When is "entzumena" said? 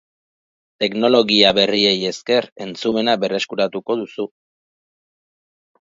2.67-3.17